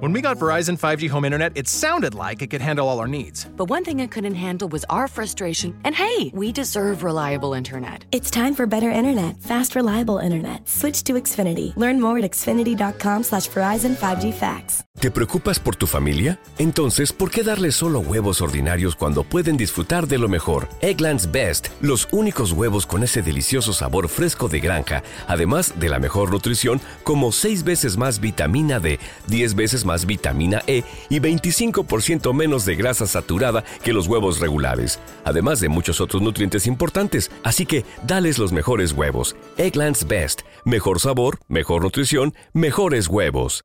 When 0.00 0.12
we 0.12 0.20
got 0.22 0.38
Verizon 0.38 0.78
5G 0.78 1.10
home 1.10 1.24
internet, 1.24 1.56
it 1.56 1.66
sounded 1.66 2.14
like 2.14 2.40
it 2.40 2.50
could 2.50 2.60
handle 2.60 2.86
all 2.86 3.00
our 3.00 3.08
needs. 3.08 3.46
But 3.56 3.68
one 3.68 3.82
thing 3.82 3.98
it 3.98 4.12
couldn't 4.12 4.36
handle 4.36 4.68
was 4.68 4.84
our 4.88 5.08
frustration. 5.08 5.76
And 5.82 5.92
hey, 5.92 6.30
we 6.32 6.52
deserve 6.52 7.02
reliable 7.02 7.52
internet. 7.52 8.04
It's 8.12 8.30
time 8.30 8.54
for 8.54 8.64
better 8.64 8.92
internet, 8.92 9.42
fast, 9.42 9.74
reliable 9.74 10.18
internet. 10.18 10.68
Switch 10.68 11.02
to 11.02 11.14
Xfinity. 11.14 11.76
Learn 11.76 12.00
more 12.00 12.16
at 12.18 12.30
xfinity.com 12.30 13.24
slash 13.24 13.48
Verizon 13.48 13.96
5G 13.96 14.34
Facts. 14.34 14.84
¿Te 15.00 15.12
preocupas 15.12 15.60
por 15.60 15.76
tu 15.76 15.86
familia? 15.86 16.40
Entonces, 16.58 17.12
¿por 17.12 17.30
qué 17.30 17.44
darles 17.44 17.76
solo 17.76 18.00
huevos 18.00 18.40
ordinarios 18.40 18.96
cuando 18.96 19.22
pueden 19.22 19.56
disfrutar 19.56 20.08
de 20.08 20.18
lo 20.18 20.28
mejor? 20.28 20.68
Eggland's 20.80 21.30
Best, 21.30 21.68
los 21.80 22.08
únicos 22.10 22.50
huevos 22.50 22.84
con 22.84 23.04
ese 23.04 23.22
delicioso 23.22 23.72
sabor 23.72 24.08
fresco 24.08 24.48
de 24.48 24.58
granja, 24.58 25.04
además 25.28 25.78
de 25.78 25.88
la 25.88 26.00
mejor 26.00 26.32
nutrición, 26.32 26.80
como 27.04 27.30
6 27.30 27.62
veces 27.62 27.96
más 27.96 28.18
vitamina 28.18 28.80
D, 28.80 28.98
10 29.28 29.54
veces 29.54 29.84
más 29.84 29.87
vitamina 30.06 30.62
E 30.66 30.82
y 31.08 31.20
25% 31.20 32.32
menos 32.34 32.64
de 32.64 32.76
grasa 32.76 33.06
saturada 33.06 33.64
que 33.82 33.92
los 33.92 34.06
huevos 34.06 34.40
regulares, 34.40 34.98
además 35.24 35.60
de 35.60 35.68
muchos 35.68 36.00
otros 36.00 36.22
nutrientes 36.22 36.66
importantes. 36.66 37.30
Así 37.44 37.66
que, 37.66 37.84
dales 38.02 38.38
los 38.38 38.52
mejores 38.52 38.92
huevos. 38.92 39.36
Eggland's 39.56 40.06
Best, 40.06 40.42
mejor 40.64 41.00
sabor, 41.00 41.38
mejor 41.48 41.82
nutrición, 41.82 42.34
mejores 42.52 43.08
huevos. 43.08 43.64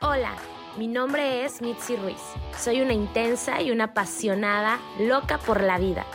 Hola, 0.00 0.36
mi 0.76 0.86
nombre 0.86 1.44
es 1.44 1.60
Mitzi 1.60 1.96
Ruiz. 1.96 2.20
Soy 2.56 2.80
una 2.80 2.92
intensa 2.92 3.60
y 3.60 3.72
una 3.72 3.86
apasionada 3.86 4.78
loca 5.00 5.38
por 5.38 5.60
la 5.60 5.76
vida. 5.76 6.06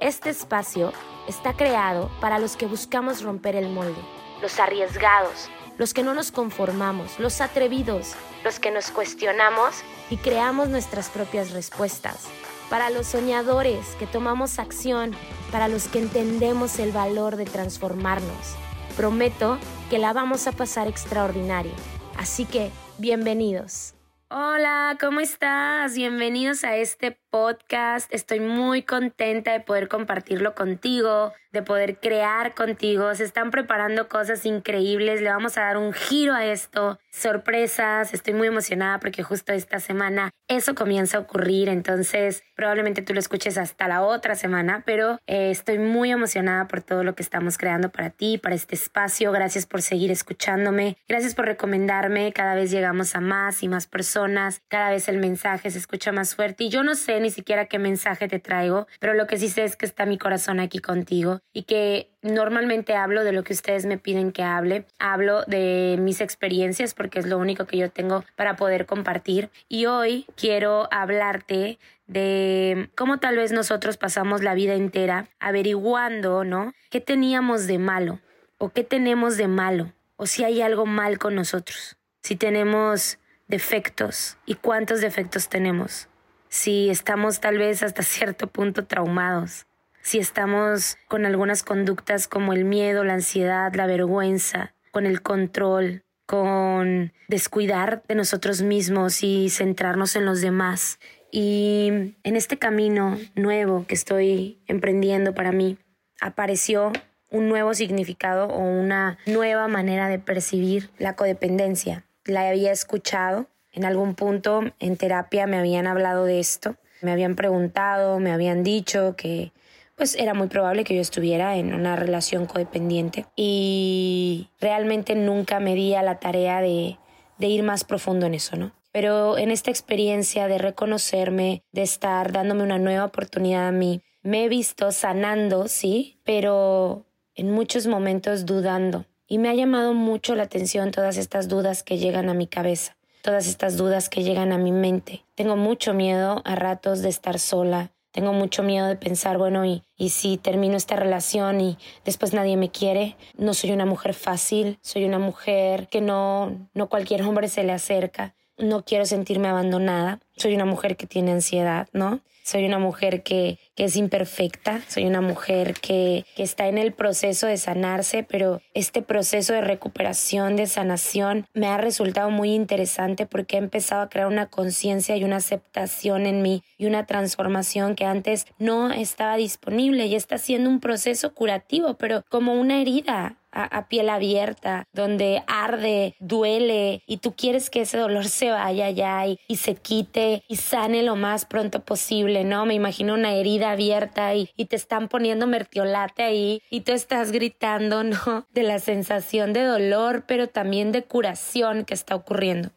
Este 0.00 0.30
espacio 0.30 0.94
está 1.28 1.52
creado 1.52 2.10
para 2.18 2.38
los 2.38 2.56
que 2.56 2.64
buscamos 2.64 3.22
romper 3.22 3.56
el 3.56 3.68
molde, 3.68 4.00
los 4.40 4.58
arriesgados, 4.58 5.50
los 5.78 5.94
que 5.94 6.02
no 6.02 6.14
nos 6.14 6.32
conformamos, 6.32 7.18
los 7.18 7.40
atrevidos, 7.40 8.14
los 8.44 8.58
que 8.60 8.70
nos 8.70 8.90
cuestionamos 8.90 9.76
y 10.10 10.16
creamos 10.16 10.68
nuestras 10.68 11.08
propias 11.08 11.50
respuestas, 11.50 12.26
para 12.70 12.90
los 12.90 13.06
soñadores 13.06 13.86
que 13.98 14.06
tomamos 14.06 14.58
acción, 14.58 15.12
para 15.52 15.68
los 15.68 15.88
que 15.88 16.00
entendemos 16.00 16.78
el 16.78 16.92
valor 16.92 17.36
de 17.36 17.44
transformarnos. 17.44 18.56
Prometo 18.96 19.58
que 19.90 19.98
la 19.98 20.12
vamos 20.12 20.46
a 20.46 20.52
pasar 20.52 20.88
extraordinario. 20.88 21.72
Así 22.16 22.44
que 22.44 22.70
Bienvenidos. 22.98 23.94
Hola, 24.30 24.96
¿cómo 24.98 25.20
estás? 25.20 25.94
Bienvenidos 25.94 26.64
a 26.64 26.76
este 26.76 27.20
podcast. 27.36 28.10
Estoy 28.14 28.40
muy 28.40 28.80
contenta 28.80 29.52
de 29.52 29.60
poder 29.60 29.88
compartirlo 29.88 30.54
contigo, 30.54 31.34
de 31.52 31.62
poder 31.62 31.98
crear 31.98 32.54
contigo. 32.54 33.14
Se 33.14 33.24
están 33.24 33.50
preparando 33.50 34.08
cosas 34.08 34.46
increíbles. 34.46 35.20
Le 35.20 35.28
vamos 35.28 35.58
a 35.58 35.62
dar 35.62 35.76
un 35.76 35.92
giro 35.92 36.32
a 36.32 36.46
esto. 36.46 36.98
Sorpresas. 37.10 38.14
Estoy 38.14 38.32
muy 38.32 38.48
emocionada 38.48 39.00
porque 39.00 39.22
justo 39.22 39.52
esta 39.52 39.80
semana 39.80 40.30
eso 40.48 40.74
comienza 40.74 41.18
a 41.18 41.20
ocurrir. 41.20 41.68
Entonces, 41.68 42.42
probablemente 42.54 43.02
tú 43.02 43.12
lo 43.12 43.20
escuches 43.20 43.58
hasta 43.58 43.86
la 43.86 44.02
otra 44.02 44.34
semana, 44.34 44.82
pero 44.86 45.18
eh, 45.26 45.50
estoy 45.50 45.78
muy 45.78 46.10
emocionada 46.10 46.68
por 46.68 46.80
todo 46.82 47.04
lo 47.04 47.14
que 47.14 47.22
estamos 47.22 47.58
creando 47.58 47.90
para 47.90 48.10
ti, 48.10 48.38
para 48.38 48.54
este 48.54 48.74
espacio. 48.74 49.30
Gracias 49.32 49.66
por 49.66 49.82
seguir 49.82 50.10
escuchándome. 50.10 50.96
Gracias 51.06 51.34
por 51.34 51.44
recomendarme. 51.44 52.32
Cada 52.32 52.54
vez 52.54 52.70
llegamos 52.70 53.14
a 53.14 53.20
más 53.20 53.62
y 53.62 53.68
más 53.68 53.86
personas. 53.86 54.62
Cada 54.68 54.90
vez 54.90 55.08
el 55.08 55.18
mensaje 55.18 55.70
se 55.70 55.78
escucha 55.78 56.12
más 56.12 56.34
fuerte. 56.34 56.64
Y 56.64 56.68
yo 56.70 56.82
no 56.82 56.94
sé 56.94 57.20
ni 57.26 57.32
siquiera 57.32 57.66
qué 57.66 57.80
mensaje 57.80 58.28
te 58.28 58.38
traigo, 58.38 58.86
pero 59.00 59.12
lo 59.12 59.26
que 59.26 59.36
sí 59.36 59.48
sé 59.48 59.64
es 59.64 59.74
que 59.74 59.84
está 59.84 60.06
mi 60.06 60.16
corazón 60.16 60.60
aquí 60.60 60.78
contigo 60.78 61.40
y 61.52 61.64
que 61.64 62.08
normalmente 62.22 62.94
hablo 62.94 63.24
de 63.24 63.32
lo 63.32 63.42
que 63.42 63.52
ustedes 63.52 63.84
me 63.84 63.98
piden 63.98 64.30
que 64.30 64.44
hable, 64.44 64.84
hablo 65.00 65.42
de 65.46 65.96
mis 65.98 66.20
experiencias 66.20 66.94
porque 66.94 67.18
es 67.18 67.26
lo 67.26 67.38
único 67.38 67.66
que 67.66 67.78
yo 67.78 67.90
tengo 67.90 68.24
para 68.36 68.54
poder 68.54 68.86
compartir 68.86 69.50
y 69.68 69.86
hoy 69.86 70.26
quiero 70.36 70.86
hablarte 70.92 71.80
de 72.06 72.90
cómo 72.96 73.18
tal 73.18 73.36
vez 73.36 73.50
nosotros 73.50 73.96
pasamos 73.96 74.44
la 74.44 74.54
vida 74.54 74.74
entera 74.74 75.26
averiguando, 75.40 76.44
¿no? 76.44 76.74
¿Qué 76.90 77.00
teníamos 77.00 77.66
de 77.66 77.78
malo? 77.78 78.20
¿O 78.56 78.68
qué 78.68 78.84
tenemos 78.84 79.36
de 79.36 79.48
malo? 79.48 79.92
¿O 80.14 80.26
si 80.26 80.44
hay 80.44 80.62
algo 80.62 80.86
mal 80.86 81.18
con 81.18 81.34
nosotros? 81.34 81.96
Si 82.22 82.36
tenemos 82.36 83.18
defectos 83.48 84.38
y 84.46 84.54
cuántos 84.54 85.00
defectos 85.00 85.48
tenemos 85.48 86.08
si 86.48 86.90
estamos 86.90 87.40
tal 87.40 87.58
vez 87.58 87.82
hasta 87.82 88.02
cierto 88.04 88.46
punto 88.46 88.86
traumados, 88.86 89.66
si 90.02 90.18
estamos 90.18 90.96
con 91.08 91.26
algunas 91.26 91.62
conductas 91.64 92.28
como 92.28 92.52
el 92.52 92.64
miedo, 92.64 93.02
la 93.02 93.14
ansiedad, 93.14 93.74
la 93.74 93.86
vergüenza, 93.86 94.72
con 94.92 95.04
el 95.04 95.20
control, 95.20 96.04
con 96.26 97.12
descuidar 97.28 98.02
de 98.08 98.14
nosotros 98.14 98.62
mismos 98.62 99.22
y 99.22 99.50
centrarnos 99.50 100.16
en 100.16 100.24
los 100.24 100.40
demás. 100.40 100.98
Y 101.30 102.14
en 102.22 102.36
este 102.36 102.56
camino 102.56 103.18
nuevo 103.34 103.84
que 103.86 103.94
estoy 103.94 104.60
emprendiendo 104.66 105.34
para 105.34 105.52
mí, 105.52 105.76
apareció 106.20 106.92
un 107.30 107.48
nuevo 107.48 107.74
significado 107.74 108.46
o 108.46 108.60
una 108.60 109.18
nueva 109.26 109.68
manera 109.68 110.08
de 110.08 110.18
percibir 110.18 110.90
la 110.98 111.14
codependencia. 111.14 112.04
La 112.24 112.48
había 112.48 112.72
escuchado, 112.72 113.48
en 113.76 113.84
algún 113.84 114.14
punto 114.14 114.62
en 114.80 114.96
terapia 114.96 115.46
me 115.46 115.58
habían 115.58 115.86
hablado 115.86 116.24
de 116.24 116.40
esto, 116.40 116.76
me 117.02 117.12
habían 117.12 117.36
preguntado, 117.36 118.18
me 118.18 118.32
habían 118.32 118.64
dicho 118.64 119.14
que 119.16 119.52
pues 119.94 120.14
era 120.14 120.34
muy 120.34 120.48
probable 120.48 120.82
que 120.82 120.94
yo 120.94 121.00
estuviera 121.00 121.56
en 121.56 121.72
una 121.74 121.94
relación 121.94 122.46
codependiente 122.46 123.26
y 123.36 124.48
realmente 124.60 125.14
nunca 125.14 125.60
me 125.60 125.74
di 125.74 125.94
a 125.94 126.02
la 126.02 126.18
tarea 126.18 126.60
de, 126.60 126.98
de 127.38 127.46
ir 127.46 127.62
más 127.62 127.84
profundo 127.84 128.26
en 128.26 128.34
eso, 128.34 128.56
¿no? 128.56 128.72
Pero 128.92 129.36
en 129.36 129.50
esta 129.50 129.70
experiencia 129.70 130.48
de 130.48 130.56
reconocerme, 130.56 131.62
de 131.72 131.82
estar 131.82 132.32
dándome 132.32 132.62
una 132.62 132.78
nueva 132.78 133.04
oportunidad 133.04 133.68
a 133.68 133.72
mí, 133.72 134.00
me 134.22 134.44
he 134.44 134.48
visto 134.48 134.90
sanando, 134.90 135.68
sí, 135.68 136.18
pero 136.24 137.04
en 137.34 137.50
muchos 137.50 137.86
momentos 137.86 138.46
dudando. 138.46 139.04
Y 139.26 139.38
me 139.38 139.50
ha 139.50 139.54
llamado 139.54 139.92
mucho 139.92 140.34
la 140.34 140.44
atención 140.44 140.92
todas 140.92 141.18
estas 141.18 141.48
dudas 141.48 141.82
que 141.82 141.98
llegan 141.98 142.30
a 142.30 142.34
mi 142.34 142.46
cabeza 142.46 142.95
todas 143.26 143.48
estas 143.48 143.76
dudas 143.76 144.08
que 144.08 144.22
llegan 144.22 144.52
a 144.52 144.56
mi 144.56 144.70
mente. 144.70 145.24
Tengo 145.34 145.56
mucho 145.56 145.92
miedo 145.92 146.42
a 146.44 146.54
ratos 146.54 147.02
de 147.02 147.08
estar 147.08 147.40
sola. 147.40 147.90
Tengo 148.12 148.32
mucho 148.32 148.62
miedo 148.62 148.86
de 148.86 148.94
pensar, 148.94 149.36
bueno, 149.36 149.66
y, 149.66 149.82
y 149.96 150.10
si 150.10 150.38
termino 150.38 150.76
esta 150.76 150.94
relación 150.94 151.60
y 151.60 151.76
después 152.04 152.32
nadie 152.32 152.56
me 152.56 152.70
quiere, 152.70 153.16
no 153.36 153.52
soy 153.52 153.72
una 153.72 153.84
mujer 153.84 154.14
fácil, 154.14 154.78
soy 154.80 155.04
una 155.04 155.18
mujer 155.18 155.88
que 155.88 156.00
no, 156.00 156.68
no 156.72 156.88
cualquier 156.88 157.22
hombre 157.24 157.48
se 157.48 157.64
le 157.64 157.72
acerca, 157.72 158.36
no 158.58 158.84
quiero 158.84 159.04
sentirme 159.04 159.48
abandonada, 159.48 160.20
soy 160.36 160.54
una 160.54 160.64
mujer 160.64 160.96
que 160.96 161.06
tiene 161.06 161.32
ansiedad, 161.32 161.88
¿no? 161.92 162.20
soy 162.46 162.64
una 162.64 162.78
mujer 162.78 163.24
que, 163.24 163.58
que 163.74 163.84
es 163.86 163.96
imperfecta, 163.96 164.80
soy 164.86 165.04
una 165.04 165.20
mujer 165.20 165.74
que, 165.74 166.24
que 166.36 166.44
está 166.44 166.68
en 166.68 166.78
el 166.78 166.92
proceso 166.92 167.48
de 167.48 167.56
sanarse, 167.56 168.22
pero 168.22 168.62
este 168.72 169.02
proceso 169.02 169.52
de 169.52 169.62
recuperación, 169.62 170.54
de 170.54 170.66
sanación, 170.66 171.46
me 171.54 171.66
ha 171.66 171.76
resultado 171.76 172.30
muy 172.30 172.54
interesante 172.54 173.26
porque 173.26 173.56
he 173.56 173.58
empezado 173.58 174.02
a 174.02 174.08
crear 174.08 174.28
una 174.28 174.46
conciencia 174.46 175.16
y 175.16 175.24
una 175.24 175.36
aceptación 175.36 176.24
en 176.24 176.40
mí 176.40 176.62
y 176.78 176.86
una 176.86 177.04
transformación 177.04 177.96
que 177.96 178.04
antes 178.04 178.46
no 178.60 178.92
estaba 178.92 179.36
disponible. 179.36 180.06
Y 180.06 180.14
está 180.14 180.38
siendo 180.38 180.70
un 180.70 180.78
proceso 180.78 181.34
curativo, 181.34 181.94
pero 181.94 182.22
como 182.28 182.54
una 182.54 182.80
herida 182.80 183.38
a, 183.56 183.88
piel 183.88 184.08
abierta, 184.10 184.84
donde 184.92 185.42
arde, 185.46 186.14
duele 186.20 187.02
y 187.06 187.18
tú 187.18 187.34
quieres 187.34 187.70
que 187.70 187.82
ese 187.82 187.98
dolor 187.98 188.26
se 188.26 188.50
vaya 188.50 188.90
ya 188.90 189.26
y, 189.26 189.38
se 189.56 189.74
quite 189.74 190.44
y 190.48 190.56
sane 190.56 191.02
lo 191.02 191.16
más 191.16 191.46
pronto 191.46 191.80
posible, 191.80 192.44
¿no? 192.44 192.66
Me 192.66 192.74
imagino 192.74 193.14
una 193.14 193.32
herida 193.32 193.70
abierta 193.70 194.34
y, 194.34 194.50
y 194.56 194.66
te 194.66 194.76
están 194.76 195.08
poniendo 195.08 195.46
mertiolate 195.46 196.22
ahí 196.22 196.62
y 196.70 196.82
tú 196.82 196.92
estás 196.92 197.32
gritando, 197.32 198.04
¿no? 198.04 198.46
De 198.52 198.62
la 198.62 198.78
sensación 198.78 199.52
de 199.52 199.62
dolor, 199.62 200.24
pero 200.26 200.48
también 200.48 200.92
de 200.92 201.04
curación 201.04 201.84
que 201.84 201.94
está 201.94 202.14
ocurriendo 202.14 202.70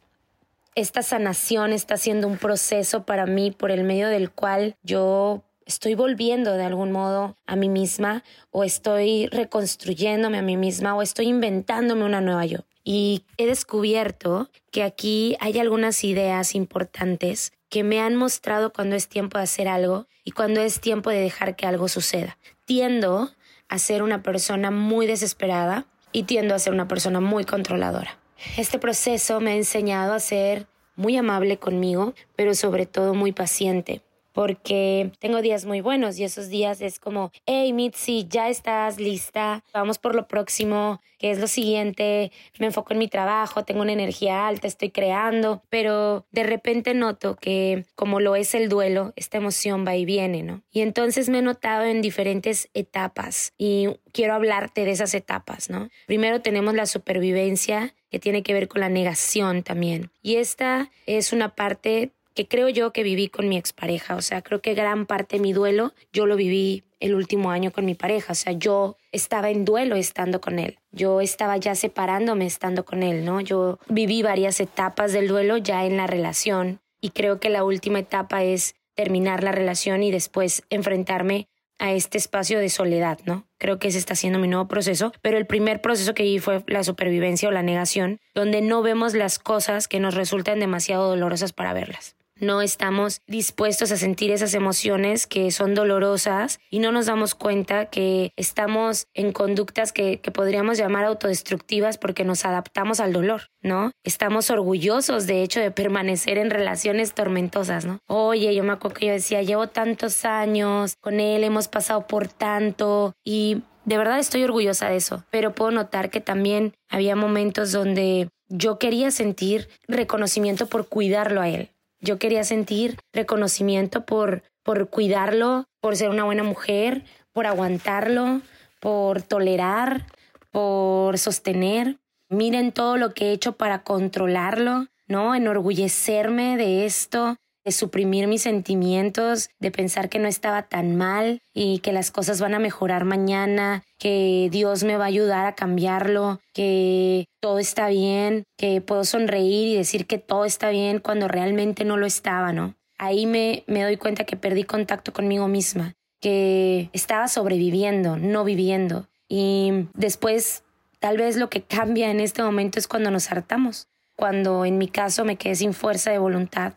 esta 0.75 1.01
sanación 1.01 1.73
está 1.73 1.97
siendo 1.97 2.27
un 2.27 2.37
proceso 2.37 3.03
para 3.03 3.25
mí 3.25 3.51
por 3.51 3.71
el 3.71 3.83
medio 3.83 4.07
del 4.07 4.31
cual 4.31 4.75
yo 4.83 5.43
estoy 5.69 5.93
volviendo 5.93 6.53
de 6.53 6.63
algún 6.63 6.91
modo 6.91 7.37
a 7.45 7.55
mí 7.55 7.69
misma 7.69 8.23
o 8.49 8.63
estoy 8.63 9.27
reconstruyéndome 9.27 10.39
a 10.39 10.41
mí 10.41 10.57
misma 10.57 10.95
o 10.95 11.03
estoy 11.03 11.27
inventándome 11.27 12.05
una 12.05 12.21
nueva 12.21 12.43
yo. 12.47 12.65
Y 12.83 13.23
he 13.37 13.45
descubierto 13.45 14.49
que 14.71 14.81
aquí 14.81 15.37
hay 15.39 15.59
algunas 15.59 16.03
ideas 16.03 16.55
importantes 16.55 17.53
que 17.69 17.83
me 17.83 17.99
han 17.99 18.15
mostrado 18.15 18.73
cuando 18.73 18.95
es 18.95 19.07
tiempo 19.07 19.37
de 19.37 19.43
hacer 19.43 19.67
algo 19.67 20.07
y 20.23 20.31
cuando 20.31 20.59
es 20.59 20.81
tiempo 20.81 21.11
de 21.11 21.21
dejar 21.21 21.55
que 21.55 21.67
algo 21.67 21.87
suceda. 21.87 22.39
Tiendo 22.65 23.29
a 23.67 23.77
ser 23.77 24.01
una 24.01 24.23
persona 24.23 24.71
muy 24.71 25.05
desesperada 25.05 25.85
y 26.11 26.23
tiendo 26.23 26.55
a 26.55 26.59
ser 26.59 26.73
una 26.73 26.87
persona 26.87 27.19
muy 27.19 27.45
controladora. 27.45 28.17
Este 28.57 28.79
proceso 28.79 29.39
me 29.39 29.51
ha 29.51 29.55
enseñado 29.55 30.13
a 30.13 30.19
ser 30.19 30.65
muy 30.95 31.15
amable 31.15 31.59
conmigo, 31.59 32.15
pero 32.35 32.55
sobre 32.55 32.87
todo 32.87 33.13
muy 33.13 33.33
paciente 33.33 34.01
porque 34.39 35.11
tengo 35.19 35.41
días 35.41 35.65
muy 35.65 35.81
buenos 35.81 36.17
y 36.17 36.23
esos 36.23 36.47
días 36.47 36.79
es 36.79 36.97
como, 36.97 37.29
hey 37.45 37.73
Mitzi, 37.73 38.25
ya 38.29 38.47
estás 38.47 38.97
lista, 38.97 39.65
vamos 39.73 39.97
por 39.97 40.15
lo 40.15 40.29
próximo, 40.29 41.01
que 41.17 41.31
es 41.31 41.39
lo 41.39 41.47
siguiente, 41.47 42.31
me 42.57 42.67
enfoco 42.67 42.93
en 42.93 42.99
mi 42.99 43.09
trabajo, 43.09 43.65
tengo 43.65 43.81
una 43.81 43.91
energía 43.91 44.47
alta, 44.47 44.65
estoy 44.65 44.91
creando, 44.91 45.61
pero 45.67 46.25
de 46.31 46.43
repente 46.43 46.93
noto 46.93 47.35
que 47.35 47.83
como 47.95 48.21
lo 48.21 48.37
es 48.37 48.55
el 48.55 48.69
duelo, 48.69 49.11
esta 49.17 49.39
emoción 49.39 49.85
va 49.85 49.97
y 49.97 50.05
viene, 50.05 50.41
¿no? 50.41 50.63
Y 50.71 50.83
entonces 50.83 51.27
me 51.27 51.39
he 51.39 51.41
notado 51.41 51.83
en 51.83 52.01
diferentes 52.01 52.69
etapas 52.73 53.51
y 53.57 53.89
quiero 54.13 54.35
hablarte 54.35 54.85
de 54.85 54.91
esas 54.91 55.15
etapas, 55.15 55.69
¿no? 55.69 55.89
Primero 56.05 56.41
tenemos 56.41 56.73
la 56.75 56.85
supervivencia 56.85 57.93
que 58.09 58.19
tiene 58.19 58.41
que 58.41 58.53
ver 58.53 58.69
con 58.69 58.79
la 58.79 58.89
negación 58.89 59.63
también. 59.63 60.11
Y 60.21 60.37
esta 60.37 60.89
es 61.05 61.33
una 61.33 61.55
parte 61.55 62.13
creo 62.47 62.69
yo 62.69 62.93
que 62.93 63.03
viví 63.03 63.27
con 63.27 63.49
mi 63.49 63.57
expareja. 63.57 64.15
O 64.15 64.21
sea, 64.21 64.41
creo 64.41 64.61
que 64.61 64.73
gran 64.73 65.05
parte 65.05 65.37
de 65.37 65.41
mi 65.41 65.53
duelo 65.53 65.93
yo 66.13 66.25
lo 66.25 66.35
viví 66.35 66.83
el 66.99 67.15
último 67.15 67.51
año 67.51 67.71
con 67.71 67.85
mi 67.85 67.95
pareja. 67.95 68.33
O 68.33 68.35
sea, 68.35 68.53
yo 68.53 68.97
estaba 69.11 69.49
en 69.49 69.65
duelo 69.65 69.95
estando 69.95 70.41
con 70.41 70.59
él. 70.59 70.79
Yo 70.91 71.21
estaba 71.21 71.57
ya 71.57 71.75
separándome 71.75 72.45
estando 72.45 72.85
con 72.85 73.03
él, 73.03 73.25
¿no? 73.25 73.41
Yo 73.41 73.79
viví 73.87 74.21
varias 74.21 74.59
etapas 74.59 75.13
del 75.13 75.27
duelo 75.27 75.57
ya 75.57 75.85
en 75.85 75.97
la 75.97 76.07
relación 76.07 76.79
y 77.01 77.11
creo 77.11 77.39
que 77.39 77.49
la 77.49 77.63
última 77.63 77.99
etapa 77.99 78.43
es 78.43 78.75
terminar 78.95 79.43
la 79.43 79.51
relación 79.51 80.03
y 80.03 80.11
después 80.11 80.63
enfrentarme 80.69 81.47
a 81.77 81.93
este 81.93 82.17
espacio 82.17 82.59
de 82.59 82.67
soledad, 82.67 83.19
¿no? 83.23 83.47
Creo 83.57 83.79
que 83.79 83.87
ese 83.87 83.97
está 83.97 84.13
siendo 84.13 84.37
mi 84.37 84.49
nuevo 84.49 84.67
proceso, 84.67 85.13
pero 85.21 85.37
el 85.37 85.45
primer 85.45 85.79
proceso 85.79 86.13
que 86.13 86.23
viví 86.23 86.39
fue 86.39 86.61
la 86.67 86.83
supervivencia 86.83 87.47
o 87.47 87.53
la 87.53 87.63
negación, 87.63 88.19
donde 88.35 88.61
no 88.61 88.81
vemos 88.81 89.13
las 89.13 89.39
cosas 89.39 89.87
que 89.87 90.01
nos 90.01 90.15
resultan 90.15 90.59
demasiado 90.59 91.07
dolorosas 91.07 91.53
para 91.53 91.71
verlas 91.71 92.18
no 92.39 92.61
estamos 92.61 93.21
dispuestos 93.27 93.91
a 93.91 93.97
sentir 93.97 94.31
esas 94.31 94.53
emociones 94.53 95.27
que 95.27 95.51
son 95.51 95.75
dolorosas 95.75 96.59
y 96.69 96.79
no 96.79 96.91
nos 96.91 97.05
damos 97.05 97.35
cuenta 97.35 97.85
que 97.87 98.31
estamos 98.35 99.07
en 99.13 99.31
conductas 99.31 99.91
que, 99.91 100.19
podríamos 100.33 100.77
llamar 100.77 101.05
autodestructivas 101.05 101.97
porque 101.97 102.23
nos 102.23 102.45
adaptamos 102.45 102.99
al 102.99 103.13
dolor, 103.13 103.49
¿no? 103.61 103.91
Estamos 104.03 104.51
orgullosos 104.51 105.25
de 105.25 105.41
hecho 105.41 105.59
de 105.59 105.71
permanecer 105.71 106.37
en 106.37 106.51
relaciones 106.51 107.13
tormentosas, 107.13 107.85
¿no? 107.85 107.99
Oye, 108.07 108.53
yo 108.53 108.63
me 108.63 108.73
acuerdo 108.73 108.99
que 108.99 109.07
yo 109.07 109.13
decía, 109.13 109.41
llevo 109.41 109.67
tantos 109.67 110.23
años 110.23 110.95
con 111.01 111.19
él, 111.19 111.43
hemos 111.43 111.67
pasado 111.67 112.05
por 112.05 112.27
tanto 112.27 113.13
y 113.23 113.63
de 113.85 113.97
verdad 113.97 114.19
estoy 114.19 114.43
orgullosa 114.43 114.89
de 114.89 114.97
eso, 114.97 115.25
pero 115.31 115.55
puedo 115.55 115.71
notar 115.71 116.09
que 116.09 116.21
también 116.21 116.73
había 116.89 117.15
momentos 117.15 117.71
donde 117.71 118.29
yo 118.47 118.79
quería 118.79 119.11
sentir 119.11 119.69
reconocimiento 119.87 120.67
por 120.67 120.87
cuidarlo 120.87 121.41
a 121.41 121.49
él, 121.49 121.69
yo 122.01 122.17
quería 122.19 122.43
sentir 122.43 122.97
reconocimiento 123.13 124.05
por, 124.05 124.43
por 124.63 124.89
cuidarlo, 124.89 125.65
por 125.81 125.95
ser 125.95 126.09
una 126.09 126.23
buena 126.23 126.43
mujer, 126.43 127.03
por 127.33 127.45
aguantarlo, 127.45 128.41
por 128.79 129.21
tolerar, 129.21 130.05
por 130.51 131.17
sostener. 131.17 131.97
Miren 132.29 132.71
todo 132.71 132.97
lo 132.97 133.13
que 133.13 133.27
he 133.27 133.31
hecho 133.33 133.53
para 133.53 133.83
controlarlo, 133.83 134.87
¿no? 135.07 135.35
Enorgullecerme 135.35 136.57
de 136.57 136.85
esto, 136.85 137.37
suprimir 137.71 138.27
mis 138.27 138.41
sentimientos, 138.41 139.49
de 139.59 139.71
pensar 139.71 140.09
que 140.09 140.19
no 140.19 140.27
estaba 140.27 140.63
tan 140.63 140.95
mal 140.95 141.41
y 141.53 141.79
que 141.79 141.93
las 141.93 142.11
cosas 142.11 142.41
van 142.41 142.53
a 142.53 142.59
mejorar 142.59 143.05
mañana, 143.05 143.83
que 143.97 144.49
Dios 144.51 144.83
me 144.83 144.97
va 144.97 145.05
a 145.05 145.07
ayudar 145.07 145.45
a 145.45 145.55
cambiarlo, 145.55 146.39
que 146.53 147.25
todo 147.39 147.59
está 147.59 147.87
bien, 147.89 148.43
que 148.57 148.81
puedo 148.81 149.03
sonreír 149.03 149.67
y 149.67 149.75
decir 149.75 150.05
que 150.05 150.17
todo 150.17 150.45
está 150.45 150.69
bien 150.69 150.99
cuando 150.99 151.27
realmente 151.27 151.85
no 151.85 151.97
lo 151.97 152.05
estaba, 152.05 152.53
¿no? 152.53 152.75
Ahí 152.97 153.25
me, 153.25 153.63
me 153.67 153.83
doy 153.83 153.97
cuenta 153.97 154.25
que 154.25 154.35
perdí 154.35 154.63
contacto 154.63 155.13
conmigo 155.13 155.47
misma, 155.47 155.95
que 156.19 156.89
estaba 156.93 157.27
sobreviviendo, 157.27 158.17
no 158.17 158.43
viviendo. 158.43 159.07
Y 159.29 159.87
después, 159.93 160.63
tal 160.99 161.17
vez 161.17 161.37
lo 161.37 161.49
que 161.49 161.61
cambia 161.61 162.11
en 162.11 162.19
este 162.19 162.43
momento 162.43 162.79
es 162.79 162.87
cuando 162.87 163.11
nos 163.11 163.31
hartamos, 163.31 163.87
cuando 164.15 164.65
en 164.65 164.77
mi 164.77 164.89
caso 164.89 165.23
me 165.23 165.37
quedé 165.37 165.55
sin 165.55 165.73
fuerza 165.73 166.11
de 166.11 166.17
voluntad, 166.17 166.73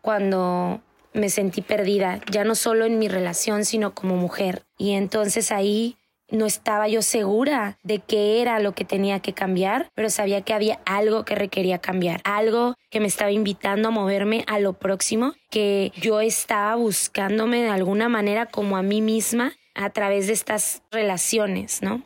cuando 0.00 0.80
me 1.12 1.28
sentí 1.28 1.62
perdida, 1.62 2.20
ya 2.30 2.44
no 2.44 2.54
solo 2.54 2.84
en 2.84 2.98
mi 2.98 3.08
relación, 3.08 3.64
sino 3.64 3.94
como 3.94 4.16
mujer. 4.16 4.62
Y 4.78 4.92
entonces 4.92 5.50
ahí 5.50 5.96
no 6.30 6.46
estaba 6.46 6.86
yo 6.86 7.02
segura 7.02 7.78
de 7.82 7.98
qué 7.98 8.40
era 8.40 8.60
lo 8.60 8.72
que 8.72 8.84
tenía 8.84 9.20
que 9.20 9.32
cambiar, 9.32 9.90
pero 9.94 10.10
sabía 10.10 10.42
que 10.42 10.54
había 10.54 10.80
algo 10.86 11.24
que 11.24 11.34
requería 11.34 11.78
cambiar, 11.78 12.20
algo 12.24 12.76
que 12.90 13.00
me 13.00 13.08
estaba 13.08 13.32
invitando 13.32 13.88
a 13.88 13.90
moverme 13.90 14.44
a 14.46 14.60
lo 14.60 14.74
próximo, 14.74 15.34
que 15.50 15.92
yo 15.96 16.20
estaba 16.20 16.76
buscándome 16.76 17.62
de 17.62 17.70
alguna 17.70 18.08
manera 18.08 18.46
como 18.46 18.76
a 18.76 18.82
mí 18.82 19.00
misma 19.00 19.54
a 19.74 19.90
través 19.90 20.28
de 20.28 20.34
estas 20.34 20.82
relaciones, 20.92 21.82
¿no? 21.82 22.02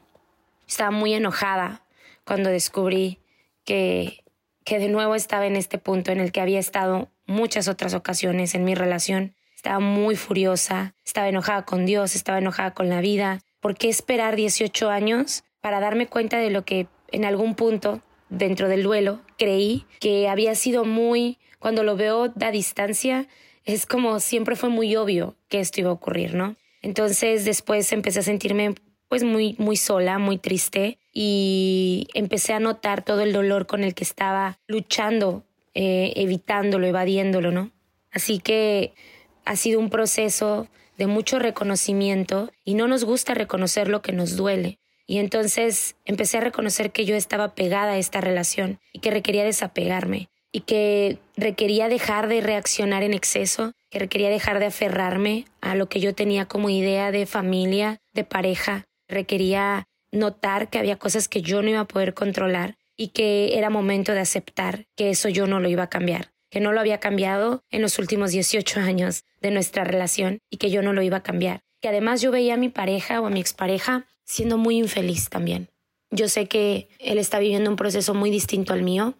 Estaba 0.67 0.90
muy 0.90 1.12
enojada 1.12 1.82
cuando 2.25 2.49
descubrí 2.49 3.19
que 3.64 4.25
que 4.64 4.79
de 4.79 4.88
nuevo 4.88 5.14
estaba 5.14 5.47
en 5.47 5.56
este 5.56 5.79
punto 5.79 6.11
en 6.11 6.20
el 6.20 6.32
que 6.32 6.40
había 6.40 6.58
estado 6.58 7.11
muchas 7.26 7.69
otras 7.69 7.94
ocasiones 7.94 8.55
en 8.55 8.65
mi 8.65 8.75
relación. 8.75 9.35
Estaba 9.55 9.81
muy 9.81 10.17
furiosa, 10.17 10.94
estaba 11.05 11.29
enojada 11.29 11.65
con 11.65 11.87
Dios, 11.87 12.15
estaba 12.15 12.38
enojada 12.38 12.73
con 12.73 12.88
la 12.88 13.00
vida. 13.00 13.41
¿Por 13.61 13.76
qué 13.76 13.88
esperar 13.88 14.37
18 14.37 14.91
años 14.91 15.44
para 15.61 15.81
darme 15.81 16.06
cuenta 16.06 16.38
de 16.38 16.50
lo 16.50 16.65
que 16.65 16.87
en 17.11 17.25
algún 17.25 17.55
punto 17.55 18.03
dentro 18.29 18.69
del 18.69 18.82
duelo 18.82 19.21
creí 19.38 19.87
que 20.00 20.29
había 20.29 20.55
sido 20.55 20.85
muy, 20.85 21.38
cuando 21.59 21.82
lo 21.82 21.97
veo 21.97 22.32
a 22.41 22.50
distancia, 22.50 23.26
es 23.65 23.87
como 23.87 24.21
siempre 24.21 24.56
fue 24.56 24.69
muy 24.69 24.94
obvio 24.97 25.37
que 25.49 25.61
esto 25.61 25.81
iba 25.81 25.91
a 25.91 25.94
ocurrir, 25.94 26.35
¿no? 26.35 26.56
Entonces 26.82 27.44
después 27.44 27.91
empecé 27.93 28.21
a 28.21 28.23
sentirme 28.23 28.75
pues 29.09 29.23
muy, 29.23 29.55
muy 29.59 29.76
sola, 29.76 30.19
muy 30.19 30.38
triste 30.38 30.99
y 31.12 32.09
empecé 32.15 32.53
a 32.53 32.61
notar 32.61 33.05
todo 33.05 33.21
el 33.21 33.32
dolor 33.32 33.67
con 33.67 33.85
el 33.85 33.94
que 33.94 34.05
estaba 34.05 34.59
luchando, 34.67 35.44
eh, 35.75 36.12
evitándolo, 36.17 36.87
evadiéndolo, 36.87 37.50
¿no? 37.50 37.71
Así 38.11 38.38
que 38.38 38.94
ha 39.44 39.56
sido 39.56 39.81
un 39.81 39.91
proceso 39.91 40.69
de 40.97 41.06
mucho 41.06 41.38
reconocimiento 41.38 42.50
y 42.65 42.75
no 42.75 42.88
nos 42.88 43.05
gusta 43.05 43.35
reconocer 43.35 43.88
lo 43.88 44.00
que 44.00 44.12
nos 44.12 44.37
duele. 44.37 44.79
Y 45.06 45.19
entonces 45.19 45.97
empecé 46.05 46.38
a 46.38 46.43
reconocer 46.43 46.91
que 46.91 47.05
yo 47.05 47.15
estaba 47.15 47.55
pegada 47.55 47.93
a 47.93 47.99
esta 47.99 48.21
relación 48.21 48.79
y 48.93 49.00
que 49.00 49.11
requería 49.11 49.44
desapegarme 49.44 50.31
y 50.50 50.61
que 50.61 51.19
requería 51.37 51.88
dejar 51.88 52.29
de 52.29 52.41
reaccionar 52.41 53.03
en 53.03 53.12
exceso, 53.12 53.73
que 53.91 53.99
requería 53.99 54.31
dejar 54.31 54.61
de 54.61 54.67
aferrarme 54.67 55.47
a 55.61 55.75
lo 55.75 55.88
que 55.88 55.99
yo 55.99 56.15
tenía 56.15 56.47
como 56.47 56.71
idea 56.71 57.11
de 57.11 57.26
familia, 57.26 57.99
de 58.12 58.23
pareja, 58.23 58.85
requería 59.09 59.88
notar 60.12 60.71
que 60.71 60.79
había 60.79 60.97
cosas 60.97 61.29
que 61.29 61.43
yo 61.43 61.61
no 61.61 61.71
iba 61.71 61.81
a 61.81 61.88
poder 61.88 62.15
controlar 62.15 62.76
y 62.96 63.08
que 63.08 63.58
era 63.58 63.70
momento 63.70 64.12
de 64.12 64.20
aceptar 64.20 64.87
que 64.96 65.11
eso 65.11 65.29
yo 65.29 65.46
no 65.46 65.61
lo 65.61 65.69
iba 65.69 65.85
a 65.85 65.91
cambiar, 65.91 66.32
que 66.50 66.61
no 66.61 66.73
lo 66.73 66.81
había 66.81 67.00
cambiado 67.00 67.64
en 67.71 67.83
los 67.83 67.99
últimos 67.99 68.30
18 68.30 68.80
años 68.80 69.25
de 69.40 69.50
nuestra 69.50 69.85
relación 69.85 70.38
y 70.50 70.59
que 70.59 70.71
yo 70.71 70.83
no 70.83 70.92
lo 70.92 71.02
iba 71.02 71.19
a 71.19 71.23
cambiar. 71.23 71.62
Que 71.80 71.88
además 71.88 72.21
yo 72.23 72.30
veía 72.30 72.54
a 72.54 72.59
mi 72.59 72.69
pareja 72.69 73.21
o 73.21 73.26
a 73.26 73.30
mi 73.30 73.40
expareja 73.40 74.07
siendo 74.25 74.57
muy 74.57 74.78
infeliz 74.78 75.28
también. 75.28 75.69
Yo 76.11 76.28
sé 76.28 76.47
que 76.47 76.88
él 76.99 77.19
está 77.19 77.38
viviendo 77.38 77.71
un 77.71 77.76
proceso 77.76 78.14
muy 78.14 78.30
distinto 78.30 78.73
al 78.73 78.83
mío. 78.83 79.14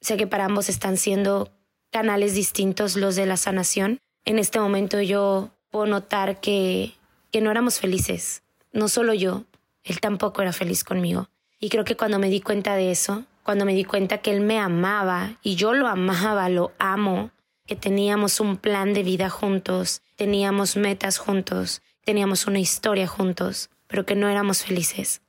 Sé 0.00 0.16
que 0.16 0.26
para 0.26 0.46
ambos 0.46 0.68
están 0.68 0.96
siendo 0.96 1.52
canales 1.90 2.34
distintos 2.34 2.96
los 2.96 3.16
de 3.16 3.26
la 3.26 3.36
sanación. 3.36 4.00
En 4.24 4.38
este 4.38 4.58
momento 4.58 5.00
yo 5.00 5.50
puedo 5.70 5.86
notar 5.86 6.40
que, 6.40 6.94
que 7.30 7.40
no 7.40 7.50
éramos 7.50 7.78
felices, 7.78 8.42
no 8.72 8.88
solo 8.88 9.14
yo, 9.14 9.44
él 9.84 10.00
tampoco 10.00 10.42
era 10.42 10.52
feliz 10.52 10.84
conmigo. 10.84 11.28
Y 11.62 11.68
creo 11.68 11.84
que 11.84 11.96
cuando 11.96 12.18
me 12.18 12.28
di 12.28 12.40
cuenta 12.40 12.74
de 12.74 12.90
eso, 12.90 13.24
cuando 13.44 13.64
me 13.64 13.72
di 13.72 13.84
cuenta 13.84 14.18
que 14.18 14.32
él 14.32 14.40
me 14.40 14.58
amaba 14.58 15.38
y 15.44 15.54
yo 15.54 15.74
lo 15.74 15.86
amaba, 15.86 16.48
lo 16.48 16.72
amo, 16.80 17.30
que 17.66 17.76
teníamos 17.76 18.40
un 18.40 18.56
plan 18.56 18.92
de 18.94 19.04
vida 19.04 19.30
juntos, 19.30 20.02
teníamos 20.16 20.76
metas 20.76 21.18
juntos, 21.18 21.80
teníamos 22.04 22.48
una 22.48 22.58
historia 22.58 23.06
juntos, 23.06 23.70
pero 23.86 24.04
que 24.04 24.16
no 24.16 24.28
éramos 24.28 24.64
felices. 24.64 25.22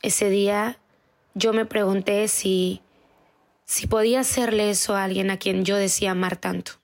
Ese 0.00 0.30
día 0.30 0.78
yo 1.34 1.52
me 1.52 1.66
pregunté 1.66 2.28
si 2.28 2.82
si 3.64 3.88
podía 3.88 4.20
hacerle 4.20 4.70
eso 4.70 4.94
a 4.94 5.02
alguien 5.02 5.28
a 5.32 5.38
quien 5.38 5.64
yo 5.64 5.74
decía 5.74 6.12
amar 6.12 6.36
tanto. 6.36 6.74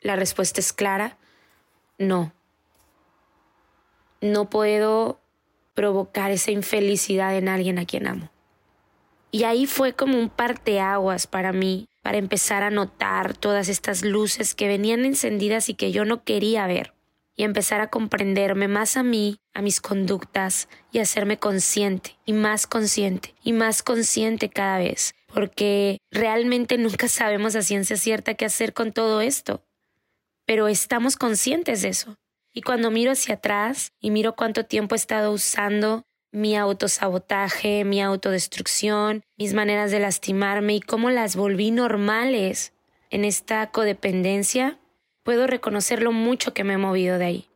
La 0.00 0.16
respuesta 0.16 0.60
es 0.60 0.72
clara, 0.72 1.18
no 1.98 2.32
no 4.20 4.50
puedo 4.50 5.20
provocar 5.78 6.32
esa 6.32 6.50
infelicidad 6.50 7.36
en 7.36 7.48
alguien 7.48 7.78
a 7.78 7.84
quien 7.84 8.08
amo. 8.08 8.32
Y 9.30 9.44
ahí 9.44 9.64
fue 9.64 9.92
como 9.92 10.18
un 10.18 10.28
parteaguas 10.28 11.28
para 11.28 11.52
mí, 11.52 11.86
para 12.02 12.18
empezar 12.18 12.64
a 12.64 12.70
notar 12.70 13.36
todas 13.36 13.68
estas 13.68 14.02
luces 14.02 14.56
que 14.56 14.66
venían 14.66 15.04
encendidas 15.04 15.68
y 15.68 15.74
que 15.74 15.92
yo 15.92 16.04
no 16.04 16.24
quería 16.24 16.66
ver, 16.66 16.94
y 17.36 17.44
empezar 17.44 17.80
a 17.80 17.90
comprenderme 17.90 18.66
más 18.66 18.96
a 18.96 19.04
mí, 19.04 19.38
a 19.54 19.62
mis 19.62 19.80
conductas, 19.80 20.68
y 20.90 20.98
hacerme 20.98 21.38
consciente, 21.38 22.16
y 22.26 22.32
más 22.32 22.66
consciente, 22.66 23.36
y 23.44 23.52
más 23.52 23.84
consciente 23.84 24.48
cada 24.48 24.78
vez, 24.78 25.14
porque 25.32 25.98
realmente 26.10 26.76
nunca 26.76 27.06
sabemos 27.06 27.54
a 27.54 27.62
ciencia 27.62 27.96
cierta 27.96 28.34
qué 28.34 28.46
hacer 28.46 28.72
con 28.72 28.90
todo 28.92 29.20
esto. 29.20 29.62
pero 30.44 30.66
estamos 30.66 31.16
conscientes 31.16 31.82
de 31.82 31.90
eso. 31.90 32.16
Y 32.58 32.62
cuando 32.62 32.90
miro 32.90 33.12
hacia 33.12 33.36
atrás 33.36 33.92
y 34.00 34.10
miro 34.10 34.34
cuánto 34.34 34.64
tiempo 34.64 34.96
he 34.96 34.98
estado 34.98 35.30
usando 35.30 36.02
mi 36.32 36.56
autosabotaje, 36.56 37.84
mi 37.84 38.02
autodestrucción, 38.02 39.22
mis 39.36 39.54
maneras 39.54 39.92
de 39.92 40.00
lastimarme 40.00 40.74
y 40.74 40.80
cómo 40.80 41.10
las 41.10 41.36
volví 41.36 41.70
normales 41.70 42.72
en 43.10 43.24
esta 43.24 43.70
codependencia, 43.70 44.80
puedo 45.22 45.46
reconocer 45.46 46.02
lo 46.02 46.10
mucho 46.10 46.52
que 46.52 46.64
me 46.64 46.72
he 46.72 46.78
movido 46.78 47.16
de 47.18 47.26
ahí. 47.26 47.46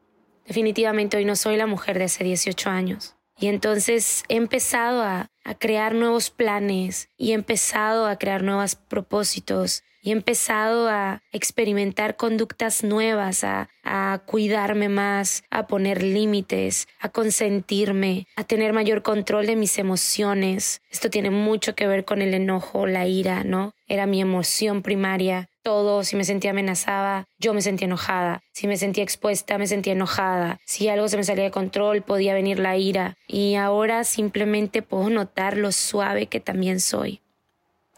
Definitivamente 0.47 1.17
hoy 1.17 1.25
no 1.25 1.35
soy 1.35 1.57
la 1.57 1.67
mujer 1.67 1.99
de 1.99 2.05
hace 2.05 2.23
18 2.23 2.71
años. 2.71 3.17
Y 3.37 3.49
entonces 3.49 4.23
he 4.29 4.37
empezado 4.37 5.03
a, 5.03 5.33
a 5.43 5.55
crear 5.57 5.97
nuevos 5.97 6.31
planes 6.31 7.09
y 7.17 7.33
he 7.33 7.35
empezado 7.35 8.07
a 8.07 8.19
crear 8.19 8.45
nuevos 8.45 8.77
propósitos 8.77 9.83
y 10.03 10.11
he 10.11 10.13
empezado 10.13 10.89
a 10.89 11.23
experimentar 11.31 12.17
conductas 12.17 12.83
nuevas, 12.83 13.45
a, 13.45 13.69
a 13.85 14.21
cuidarme 14.27 14.89
más, 14.89 15.45
a 15.49 15.69
poner 15.69 16.03
límites, 16.03 16.89
a 16.99 17.09
consentirme, 17.09 18.27
a 18.37 18.45
tener 18.45 18.73
mayor 18.73 19.03
control 19.03 19.47
de 19.47 19.57
mis 19.57 19.79
emociones. 19.79 20.83
Esto 20.91 21.09
tiene 21.09 21.31
mucho 21.31 21.75
que 21.77 21.87
ver 21.87 22.05
con 22.05 22.21
el 22.21 22.35
enojo, 22.35 22.87
la 22.87 23.07
ira, 23.07 23.45
¿no? 23.45 23.75
Era 23.87 24.07
mi 24.07 24.21
emoción 24.21 24.83
primaria. 24.83 25.49
Todo, 25.63 26.03
si 26.03 26.17
me 26.17 26.25
sentía 26.25 26.51
amenazada, 26.51 27.29
yo 27.39 27.55
me 27.55 27.63
sentía 27.63 27.87
enojada. 27.87 28.41
Si 28.53 28.67
me 28.67 28.77
sentía 28.77 29.05
expuesta, 29.05 29.59
me 29.59 29.69
sentía 29.69 29.93
enojada. 29.93 30.59
Si 30.67 30.89
algo 30.89 31.07
se 31.07 31.17
me 31.17 31.25
salía 31.25 31.45
de 31.45 31.51
control, 31.53 32.03
podía 32.03 32.35
venir 32.35 32.59
la 32.59 32.77
ira. 32.77 33.17
Y 33.29 33.55
ahora 33.55 34.03
simplemente 34.03 34.83
puedo 34.83 35.09
notar 35.11 35.57
lo 35.57 35.71
suave 35.71 36.27
que 36.27 36.41
también 36.41 36.81
soy. 36.81 37.22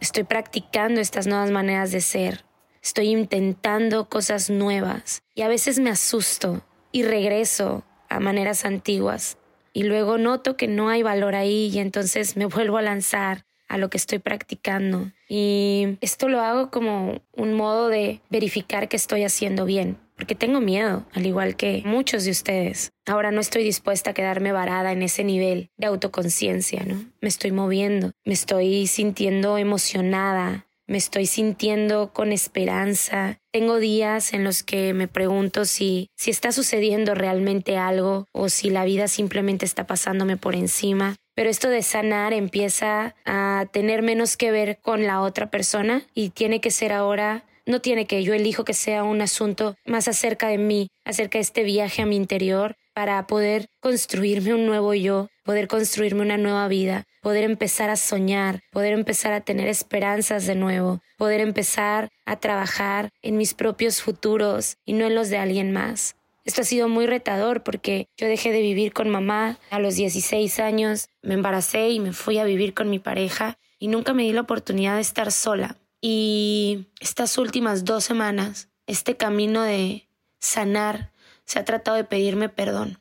Estoy 0.04 0.25
practicando 0.25 1.00
estas 1.00 1.26
nuevas 1.26 1.50
maneras 1.50 1.90
de 1.90 2.02
ser. 2.02 2.44
Estoy 2.82 3.08
intentando 3.08 4.11
cosas 4.11 4.50
nuevas 4.50 5.23
y 5.34 5.40
a 5.40 5.49
veces 5.49 5.78
me 5.78 5.88
asusto 5.88 6.62
y 6.92 7.04
regreso 7.04 7.84
a 8.11 8.20
maneras 8.20 8.66
antiguas 8.66 9.38
y 9.73 9.84
luego 9.84 10.18
noto 10.18 10.58
que 10.58 10.68
no 10.68 10.90
hay 10.90 11.02
valor 11.02 11.34
ahí 11.34 11.70
y 11.73 11.78
entonces 11.78 12.37
me 12.37 12.44
vuelvo 12.54 12.76
a 12.76 12.82
lanzar 12.82 13.46
a 13.66 13.78
lo 13.78 13.88
que 13.88 13.96
estoy 13.96 14.18
practicando. 14.18 15.11
Y 15.26 15.96
esto 16.02 16.28
lo 16.28 16.42
hago 16.42 16.70
como 16.70 17.23
un 17.32 17.54
modo 17.54 17.88
de 17.88 18.20
verificar 18.28 18.90
que 18.90 18.96
estoy 18.96 19.25
haciendo 19.25 19.64
bien 19.64 20.03
porque 20.16 20.35
tengo 20.35 20.61
miedo, 20.61 21.04
al 21.12 21.26
igual 21.26 21.56
que 21.56 21.83
muchos 21.85 22.25
de 22.25 22.30
ustedes. 22.30 22.92
Ahora 23.06 23.30
no 23.30 23.40
estoy 23.40 23.64
dispuesta 23.64 24.11
a 24.11 24.14
quedarme 24.14 24.52
varada 24.52 24.92
en 24.92 25.02
ese 25.02 25.25
nivel 25.25 25.71
de 25.76 25.87
autoconciencia, 25.87 26.85
¿no? 26.85 27.04
Me 27.21 27.28
estoy 27.28 27.52
moviendo, 27.52 28.12
me 28.25 28.35
estoy 28.35 28.87
sintiendo 28.87 29.59
emocionada, 29.59 30.66
me 30.87 30.99
estoy 30.99 31.26
sintiendo 31.26 32.12
con 32.12 32.33
esperanza. 32.33 33.38
Tengo 33.52 33.78
días 33.78 34.35
en 34.35 34.44
los 34.44 34.62
que 34.62 34.92
me 34.92 35.09
pregunto 35.09 35.64
si, 35.64 36.11
si 36.14 36.30
está 36.30 36.52
sucediendo 36.52 37.14
realmente 37.14 37.76
algo 37.76 38.26
o 38.33 38.49
si 38.49 38.71
la 38.71 38.85
vida 38.85 39.09
simplemente 39.09 39.64
está 39.64 39.87
pasándome 39.87 40.37
por 40.37 40.54
encima. 40.54 41.16
Pero 41.35 41.50
esto 41.50 41.68
de 41.68 41.83
sanar 41.83 42.33
empieza 42.33 43.16
a 43.25 43.66
tener 43.73 44.02
menos 44.02 44.37
que 44.37 44.52
ver 44.52 44.78
con 44.80 45.04
la 45.04 45.21
otra 45.21 45.50
persona 45.50 46.02
y 46.14 46.30
tiene 46.30 46.61
que 46.61 46.71
ser 46.71 46.92
ahora 46.92 47.44
no 47.66 47.80
tiene 47.80 48.06
que, 48.06 48.23
yo 48.23 48.35
elijo 48.35 48.64
que 48.64 48.75
sea 48.75 49.04
un 49.04 49.21
asunto 49.21 49.76
más 49.87 50.09
acerca 50.09 50.49
de 50.49 50.59
mí, 50.59 50.88
acerca 51.04 51.38
de 51.38 51.42
este 51.42 51.62
viaje 51.62 52.02
a 52.02 52.06
mi 52.06 52.16
interior, 52.16 52.76
para 52.94 53.26
poder 53.26 53.66
construirme 53.80 54.54
un 54.54 54.66
nuevo 54.66 54.94
yo, 54.94 55.28
poder 55.44 55.66
construirme 55.66 56.23
una 56.23 56.38
nueva 56.38 56.68
vida, 56.68 57.04
poder 57.23 57.44
empezar 57.44 57.90
a 57.90 57.97
soñar, 57.97 58.61
poder 58.71 58.92
empezar 58.92 59.33
a 59.33 59.40
tener 59.40 59.68
esperanzas 59.68 60.47
de 60.47 60.54
nuevo, 60.54 61.00
poder 61.18 61.40
empezar 61.40 62.09
a 62.25 62.38
trabajar 62.38 63.11
en 63.23 63.37
mis 63.37 63.54
propios 63.54 64.00
futuros 64.00 64.76
y 64.85 64.92
no 64.92 65.06
en 65.06 65.14
los 65.14 65.28
de 65.28 65.38
alguien 65.38 65.73
más. 65.73 66.16
Esto 66.44 66.61
ha 66.61 66.64
sido 66.64 66.88
muy 66.88 67.06
retador 67.06 67.62
porque 67.62 68.06
yo 68.18 68.28
dejé 68.28 68.52
de 68.52 68.61
vivir 68.61 68.92
con 68.92 69.09
mamá 69.09 69.59
a 69.71 69.78
los 69.78 69.97
16 69.97 70.61
años, 70.61 71.09
me 71.23 71.35
embaracé 71.35 71.88
y 71.88 72.00
me 72.00 72.12
fui 72.12 72.38
a 72.38 72.44
vivir 72.44 72.75
con 72.75 72.90
mi 72.90 72.99
pareja 72.99 73.59
y 73.78 73.88
nunca 73.88 74.12
me 74.12 74.25
di 74.25 74.33
la 74.33 74.42
oportunidad 74.42 74.97
de 74.97 75.00
estar 75.00 75.33
sola. 75.33 75.78
Y 76.06 76.88
estas 77.00 77.38
últimas 77.38 77.87
dos 77.87 78.04
semanas, 78.04 78.68
este 78.87 79.16
camino 79.16 79.62
de 79.62 80.06
sanar 80.38 81.12
se 81.46 81.58
ha 81.58 81.64
tratado 81.64 81.96
de 81.96 82.04
pedirme 82.04 82.50
perdón. 82.50 82.99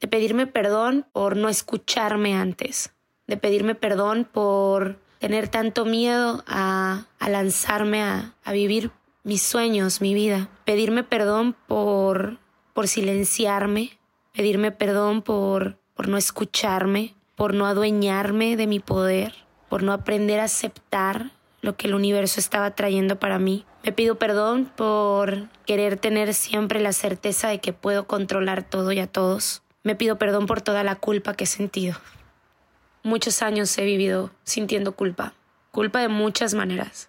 De 0.00 0.06
pedirme 0.06 0.46
perdón 0.46 1.04
por 1.10 1.36
no 1.36 1.48
escucharme 1.48 2.36
antes. 2.36 2.92
De 3.26 3.36
pedirme 3.36 3.74
perdón 3.74 4.24
por 4.24 5.00
tener 5.18 5.48
tanto 5.48 5.84
miedo 5.84 6.44
a, 6.46 7.06
lanzarme 7.18 8.04
a, 8.04 8.36
a 8.44 8.52
vivir 8.52 8.92
mis 9.24 9.42
sueños, 9.42 10.00
mi 10.00 10.14
vida. 10.14 10.48
Pedirme 10.64 11.02
perdón 11.02 11.56
por, 11.66 12.38
por 12.72 12.86
silenciarme. 12.86 13.98
Pedirme 14.32 14.70
perdón 14.70 15.22
por, 15.22 15.76
por 15.94 16.06
no 16.06 16.16
escucharme, 16.18 17.16
por 17.34 17.52
no 17.52 17.66
adueñarme 17.66 18.56
de 18.56 18.68
mi 18.68 18.78
poder, 18.78 19.34
por 19.68 19.82
no 19.82 19.92
aprender 19.92 20.38
a 20.38 20.44
aceptar 20.44 21.32
lo 21.62 21.76
que 21.76 21.86
el 21.86 21.94
universo 21.94 22.40
estaba 22.40 22.72
trayendo 22.74 23.18
para 23.18 23.38
mí. 23.38 23.64
Me 23.84 23.92
pido 23.92 24.16
perdón 24.16 24.70
por 24.76 25.48
querer 25.64 25.96
tener 25.96 26.34
siempre 26.34 26.80
la 26.80 26.92
certeza 26.92 27.48
de 27.48 27.60
que 27.60 27.72
puedo 27.72 28.06
controlar 28.06 28.68
todo 28.68 28.92
y 28.92 28.98
a 28.98 29.06
todos. 29.06 29.62
Me 29.84 29.94
pido 29.94 30.18
perdón 30.18 30.46
por 30.46 30.60
toda 30.60 30.82
la 30.82 30.96
culpa 30.96 31.34
que 31.34 31.44
he 31.44 31.46
sentido. 31.46 31.96
Muchos 33.04 33.42
años 33.42 33.76
he 33.78 33.84
vivido 33.84 34.30
sintiendo 34.44 34.92
culpa, 34.92 35.34
culpa 35.70 36.00
de 36.00 36.08
muchas 36.08 36.54
maneras, 36.54 37.08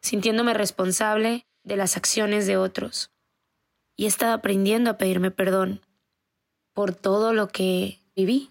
sintiéndome 0.00 0.54
responsable 0.54 1.46
de 1.64 1.76
las 1.76 1.96
acciones 1.96 2.46
de 2.46 2.56
otros. 2.56 3.10
Y 3.96 4.04
he 4.04 4.08
estado 4.08 4.34
aprendiendo 4.34 4.90
a 4.90 4.98
pedirme 4.98 5.30
perdón 5.30 5.80
por 6.74 6.94
todo 6.94 7.32
lo 7.32 7.48
que 7.48 8.00
viví. 8.16 8.50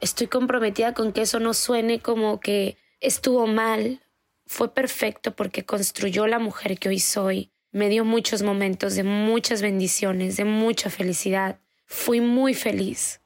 Estoy 0.00 0.28
comprometida 0.28 0.94
con 0.94 1.12
que 1.12 1.22
eso 1.22 1.40
no 1.40 1.54
suene 1.54 2.00
como 2.00 2.38
que 2.38 2.76
estuvo 3.00 3.46
mal 3.46 4.00
fue 4.46 4.74
perfecto 4.74 5.34
porque 5.34 5.64
construyó 5.64 6.26
la 6.26 6.38
mujer 6.38 6.78
que 6.78 6.88
hoy 6.88 7.00
soy. 7.00 7.50
Me 7.72 7.88
dio 7.88 8.04
muchos 8.04 8.42
momentos 8.42 8.94
de 8.94 9.02
muchas 9.02 9.62
bendiciones, 9.62 10.36
de 10.36 10.44
mucha 10.44 10.90
felicidad. 10.90 11.58
Fui 11.86 12.20
muy 12.20 12.54
feliz. 12.54 13.20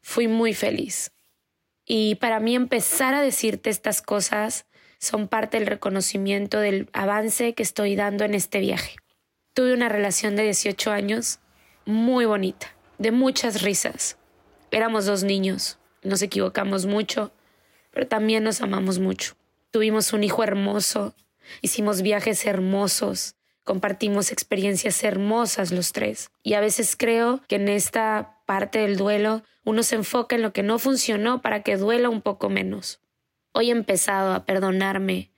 Fui 0.00 0.28
muy 0.28 0.54
feliz. 0.54 1.10
Y 1.84 2.16
para 2.16 2.40
mí 2.40 2.54
empezar 2.54 3.14
a 3.14 3.22
decirte 3.22 3.70
estas 3.70 4.02
cosas 4.02 4.66
son 4.98 5.28
parte 5.28 5.58
del 5.58 5.66
reconocimiento 5.66 6.58
del 6.58 6.88
avance 6.92 7.54
que 7.54 7.62
estoy 7.62 7.96
dando 7.96 8.24
en 8.24 8.34
este 8.34 8.60
viaje. 8.60 8.96
Tuve 9.52 9.74
una 9.74 9.88
relación 9.88 10.36
de 10.36 10.44
18 10.44 10.90
años 10.90 11.40
muy 11.84 12.24
bonita, 12.24 12.74
de 12.98 13.10
muchas 13.12 13.62
risas. 13.62 14.16
Éramos 14.70 15.06
dos 15.06 15.22
niños, 15.22 15.78
nos 16.02 16.22
equivocamos 16.22 16.86
mucho, 16.86 17.32
pero 17.92 18.06
también 18.06 18.44
nos 18.44 18.60
amamos 18.60 18.98
mucho. 18.98 19.36
Tuvimos 19.76 20.14
un 20.14 20.24
hijo 20.24 20.42
hermoso, 20.42 21.14
hicimos 21.60 22.00
viajes 22.00 22.46
hermosos, 22.46 23.34
compartimos 23.62 24.32
experiencias 24.32 25.04
hermosas 25.04 25.70
los 25.70 25.92
tres. 25.92 26.30
Y 26.42 26.54
a 26.54 26.60
veces 26.60 26.96
creo 26.96 27.42
que 27.46 27.56
en 27.56 27.68
esta 27.68 28.40
parte 28.46 28.78
del 28.78 28.96
duelo 28.96 29.42
uno 29.64 29.82
se 29.82 29.96
enfoca 29.96 30.34
en 30.34 30.40
lo 30.40 30.54
que 30.54 30.62
no 30.62 30.78
funcionó 30.78 31.42
para 31.42 31.62
que 31.62 31.76
duela 31.76 32.08
un 32.08 32.22
poco 32.22 32.48
menos. 32.48 33.02
Hoy 33.52 33.68
he 33.68 33.72
empezado 33.72 34.32
a 34.32 34.46
perdonarme 34.46 35.30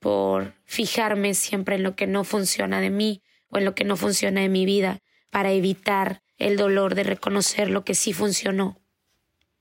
por 0.00 0.54
fijarme 0.64 1.34
siempre 1.34 1.76
en 1.76 1.84
lo 1.84 1.94
que 1.94 2.08
no 2.08 2.24
funciona 2.24 2.80
de 2.80 2.90
mí 2.90 3.22
o 3.48 3.58
en 3.58 3.64
lo 3.64 3.76
que 3.76 3.84
no 3.84 3.96
funciona 3.96 4.40
de 4.40 4.48
mi 4.48 4.66
vida 4.66 4.98
para 5.30 5.52
evitar 5.52 6.20
el 6.36 6.56
dolor 6.56 6.96
de 6.96 7.04
reconocer 7.04 7.70
lo 7.70 7.84
que 7.84 7.94
sí 7.94 8.12
funcionó. 8.12 8.80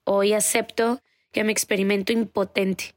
Hoy 0.05 0.33
acepto 0.33 1.03
que 1.31 1.43
me 1.43 1.51
experimento 1.51 2.13
impotente 2.13 2.96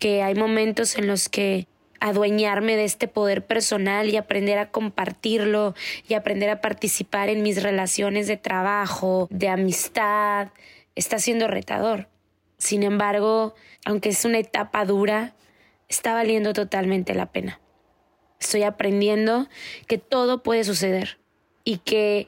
que 0.00 0.22
hay 0.24 0.34
momentos 0.34 0.96
en 0.96 1.06
los 1.06 1.28
que 1.28 1.68
adueñarme 2.00 2.76
de 2.76 2.84
este 2.84 3.06
poder 3.06 3.46
personal 3.46 4.08
y 4.08 4.16
aprender 4.16 4.58
a 4.58 4.70
compartirlo 4.70 5.74
y 6.08 6.14
aprender 6.14 6.48
a 6.48 6.62
participar 6.62 7.28
en 7.28 7.42
mis 7.42 7.62
relaciones 7.62 8.26
de 8.26 8.38
trabajo, 8.38 9.28
de 9.30 9.48
amistad, 9.48 10.48
está 10.96 11.18
siendo 11.18 11.46
retador. 11.46 12.08
Sin 12.56 12.82
embargo, 12.82 13.54
aunque 13.84 14.08
es 14.08 14.24
una 14.24 14.38
etapa 14.38 14.84
dura, 14.86 15.34
está 15.88 16.14
valiendo 16.14 16.54
totalmente 16.54 17.14
la 17.14 17.26
pena. 17.26 17.60
Estoy 18.40 18.62
aprendiendo 18.62 19.48
que 19.86 19.98
todo 19.98 20.42
puede 20.42 20.64
suceder 20.64 21.18
y 21.62 21.78
que 21.78 22.26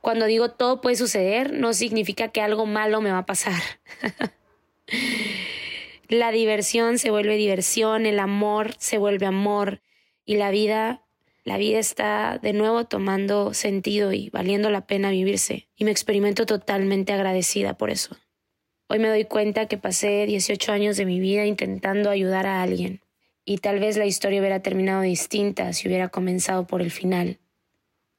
cuando 0.00 0.24
digo 0.24 0.50
todo 0.50 0.80
puede 0.80 0.96
suceder 0.96 1.52
no 1.52 1.74
significa 1.74 2.28
que 2.28 2.40
algo 2.40 2.64
malo 2.64 3.02
me 3.02 3.12
va 3.12 3.18
a 3.18 3.26
pasar. 3.26 3.60
La 6.12 6.30
diversión 6.30 6.98
se 6.98 7.10
vuelve 7.10 7.38
diversión, 7.38 8.04
el 8.04 8.18
amor 8.18 8.74
se 8.76 8.98
vuelve 8.98 9.24
amor 9.24 9.80
y 10.26 10.34
la 10.34 10.50
vida, 10.50 11.06
la 11.42 11.56
vida 11.56 11.78
está 11.78 12.36
de 12.36 12.52
nuevo 12.52 12.84
tomando 12.84 13.54
sentido 13.54 14.12
y 14.12 14.28
valiendo 14.28 14.68
la 14.68 14.86
pena 14.86 15.08
vivirse. 15.08 15.68
Y 15.74 15.86
me 15.86 15.90
experimento 15.90 16.44
totalmente 16.44 17.14
agradecida 17.14 17.78
por 17.78 17.88
eso. 17.88 18.14
Hoy 18.88 18.98
me 18.98 19.08
doy 19.08 19.24
cuenta 19.24 19.68
que 19.68 19.78
pasé 19.78 20.26
18 20.26 20.70
años 20.72 20.98
de 20.98 21.06
mi 21.06 21.18
vida 21.18 21.46
intentando 21.46 22.10
ayudar 22.10 22.46
a 22.46 22.60
alguien 22.60 23.00
Y 23.46 23.56
tal 23.56 23.80
vez 23.80 23.96
la 23.96 24.04
historia 24.04 24.40
hubiera 24.40 24.60
terminado 24.60 25.00
distinta 25.00 25.72
si 25.72 25.88
hubiera 25.88 26.08
comenzado 26.08 26.66
por 26.66 26.82
el 26.82 26.90
final, 26.90 27.38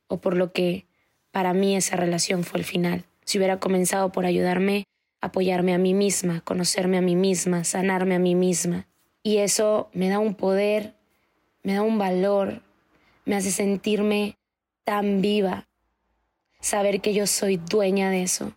o 0.07 0.19
por 0.19 0.35
lo 0.35 0.51
que 0.51 0.88
para 1.29 1.53
mí 1.53 1.75
esa 1.75 1.95
relación 1.95 2.43
fue 2.43 2.59
el 2.59 2.65
final. 2.65 3.05
Si 3.23 3.38
hubiera 3.38 3.59
comenzado 3.59 4.12
por 4.12 4.25
ayudarme, 4.25 4.88
apoyarme 5.23 5.73
a 5.73 5.77
mí 5.77 5.93
misma, 5.93 6.41
conocerme 6.41 6.97
a 6.97 7.01
mí 7.01 7.15
misma, 7.15 7.63
sanarme 7.63 8.15
a 8.15 8.19
mí 8.19 8.35
misma. 8.35 8.87
Y 9.23 9.37
eso 9.37 9.89
me 9.93 10.09
da 10.09 10.19
un 10.19 10.35
poder, 10.35 10.95
me 11.63 11.75
da 11.75 11.81
un 11.81 11.97
valor, 11.97 12.61
me 13.23 13.37
hace 13.37 13.49
sentirme 13.49 14.37
tan 14.83 15.21
viva. 15.21 15.69
Saber 16.59 16.99
que 16.99 17.13
yo 17.13 17.25
soy 17.25 17.55
dueña 17.55 18.09
de 18.09 18.21
eso. 18.21 18.53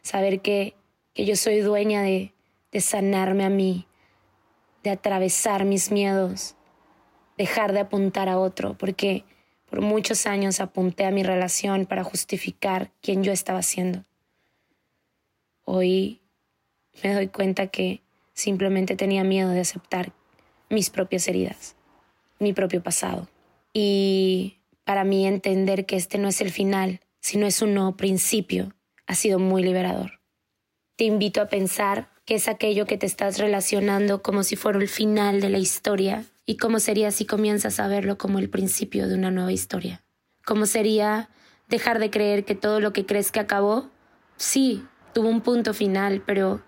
Saber 0.00 0.40
que, 0.40 0.74
que 1.12 1.26
yo 1.26 1.36
soy 1.36 1.60
dueña 1.60 2.00
de, 2.00 2.32
de 2.72 2.80
sanarme 2.80 3.44
a 3.44 3.50
mí, 3.50 3.86
de 4.84 4.88
atravesar 4.88 5.66
mis 5.66 5.90
miedos, 5.90 6.56
dejar 7.36 7.74
de 7.74 7.80
apuntar 7.80 8.30
a 8.30 8.38
otro, 8.38 8.72
porque 8.78 9.24
por 9.68 9.82
muchos 9.82 10.24
años 10.24 10.60
apunté 10.60 11.04
a 11.04 11.10
mi 11.10 11.22
relación 11.22 11.84
para 11.84 12.04
justificar 12.04 12.90
quién 13.02 13.22
yo 13.22 13.32
estaba 13.32 13.60
siendo. 13.60 14.06
Hoy 15.64 16.20
me 17.02 17.14
doy 17.14 17.28
cuenta 17.28 17.68
que 17.68 18.02
simplemente 18.32 18.96
tenía 18.96 19.24
miedo 19.24 19.50
de 19.50 19.60
aceptar 19.60 20.12
mis 20.70 20.90
propias 20.90 21.28
heridas, 21.28 21.76
mi 22.38 22.52
propio 22.52 22.82
pasado. 22.82 23.28
Y 23.72 24.58
para 24.84 25.04
mí 25.04 25.26
entender 25.26 25.86
que 25.86 25.96
este 25.96 26.18
no 26.18 26.28
es 26.28 26.40
el 26.40 26.50
final, 26.50 27.00
sino 27.20 27.46
es 27.46 27.62
un 27.62 27.74
nuevo 27.74 27.96
principio, 27.96 28.74
ha 29.06 29.14
sido 29.14 29.38
muy 29.38 29.62
liberador. 29.62 30.20
Te 30.96 31.04
invito 31.04 31.40
a 31.40 31.48
pensar 31.48 32.10
que 32.24 32.36
es 32.36 32.48
aquello 32.48 32.86
que 32.86 32.96
te 32.96 33.06
estás 33.06 33.38
relacionando 33.38 34.22
como 34.22 34.42
si 34.42 34.56
fuera 34.56 34.78
el 34.78 34.88
final 34.88 35.40
de 35.40 35.50
la 35.50 35.58
historia 35.58 36.24
¿Y 36.46 36.58
cómo 36.58 36.78
sería 36.78 37.10
si 37.10 37.24
comienzas 37.24 37.80
a 37.80 37.88
verlo 37.88 38.18
como 38.18 38.38
el 38.38 38.50
principio 38.50 39.08
de 39.08 39.14
una 39.14 39.30
nueva 39.30 39.52
historia? 39.52 40.04
¿Cómo 40.44 40.66
sería 40.66 41.30
dejar 41.68 41.98
de 41.98 42.10
creer 42.10 42.44
que 42.44 42.54
todo 42.54 42.80
lo 42.80 42.92
que 42.92 43.06
crees 43.06 43.32
que 43.32 43.40
acabó, 43.40 43.88
sí, 44.36 44.84
tuvo 45.14 45.28
un 45.28 45.40
punto 45.40 45.72
final, 45.72 46.22
pero 46.26 46.62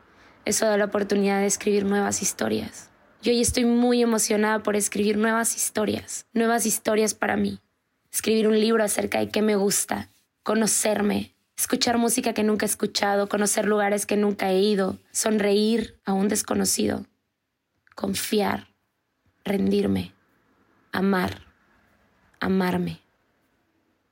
eso 0.47 0.65
da 0.65 0.79
la 0.79 0.87
oportunidad 0.87 1.41
de 1.41 1.47
escribir 1.47 1.85
nuevas 1.85 2.23
historias? 2.23 2.91
Yo 3.21 3.33
hoy 3.33 3.41
estoy 3.41 3.65
muy 3.65 4.03
emocionada 4.03 4.63
por 4.63 4.77
escribir 4.77 5.19
nuevas 5.19 5.57
historias, 5.57 6.27
nuevas 6.33 6.65
historias 6.65 7.13
para 7.13 7.37
mí. 7.37 7.61
Escribir 8.11 8.49
un 8.49 8.59
libro 8.59 8.83
acerca 8.85 9.19
de 9.19 9.29
qué 9.29 9.43
me 9.43 9.57
gusta, 9.57 10.11
conocerme, 10.43 11.35
escuchar 11.59 11.99
música 11.99 12.33
que 12.33 12.45
nunca 12.45 12.65
he 12.65 12.69
escuchado, 12.69 13.29
conocer 13.29 13.67
lugares 13.67 14.07
que 14.07 14.17
nunca 14.17 14.51
he 14.51 14.61
ido, 14.61 14.99
sonreír 15.11 16.01
a 16.05 16.13
un 16.13 16.29
desconocido, 16.29 17.05
confiar, 17.95 18.69
rendirme, 19.45 20.15
amar, 20.93 21.43
amarme. 22.39 23.01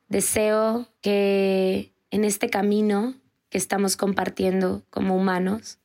Deseo 0.09 0.89
que 1.01 1.95
en 2.11 2.25
este 2.25 2.51
camino 2.51 3.15
que 3.55 3.59
estamos 3.59 3.97
compartiendo 3.97 4.85
como 4.91 5.15
humanos 5.15 5.79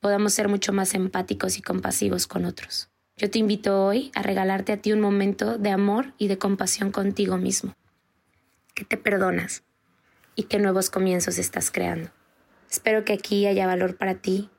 podamos 0.00 0.34
ser 0.34 0.48
mucho 0.48 0.72
más 0.72 0.94
empáticos 0.94 1.56
y 1.56 1.62
compasivos 1.62 2.26
con 2.26 2.44
otros. 2.44 2.90
Yo 3.16 3.30
te 3.30 3.38
invito 3.38 3.84
hoy 3.84 4.10
a 4.16 4.22
regalarte 4.22 4.72
a 4.72 4.78
ti 4.78 4.90
un 4.90 5.00
momento 5.00 5.58
de 5.58 5.70
amor 5.70 6.12
y 6.18 6.26
de 6.26 6.38
compasión 6.38 6.90
contigo 6.90 7.36
mismo, 7.36 7.76
que 8.74 8.84
te 8.84 8.96
perdonas 8.96 9.62
y 10.34 10.42
que 10.42 10.58
nuevos 10.58 10.90
comienzos 10.90 11.38
estás 11.38 11.70
creando. 11.70 12.10
Espero 12.68 13.04
que 13.04 13.12
aquí 13.12 13.46
haya 13.46 13.68
valor 13.68 13.96
para 13.96 14.16
ti, 14.16 14.50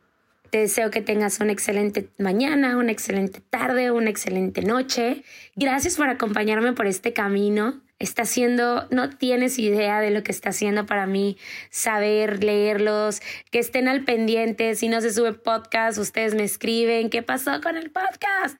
te 0.49 0.59
deseo 0.59 0.91
que 0.91 1.01
tengas 1.01 1.41
una 1.41 1.51
excelente 1.51 2.07
mañana, 2.19 2.77
una 2.77 2.93
excelente 2.93 3.41
tarde, 3.41 3.91
una 3.91 4.09
excelente 4.09 4.61
noche. 4.61 5.25
Gracias 5.57 5.97
por 5.97 6.07
acompañarme 6.07 6.71
por 6.71 6.87
este 6.87 7.11
camino. 7.11 7.81
Está 8.03 8.23
haciendo, 8.23 8.85
no 8.91 9.11
tienes 9.11 9.57
idea 9.57 10.01
de 10.01 10.11
lo 10.11 10.23
que 10.23 10.33
está 10.33 10.49
haciendo 10.49 10.85
para 10.85 11.07
mí 11.07 11.37
saber 11.69 12.43
leerlos, 12.43 13.21
que 13.49 13.59
estén 13.59 13.87
al 13.87 14.03
pendiente. 14.03 14.75
Si 14.75 14.89
no 14.89 14.99
se 14.99 15.13
sube 15.13 15.31
podcast, 15.31 15.97
ustedes 15.97 16.35
me 16.35 16.43
escriben, 16.43 17.09
¿qué 17.09 17.23
pasó 17.23 17.61
con 17.61 17.77
el 17.77 17.91
podcast? 17.91 18.57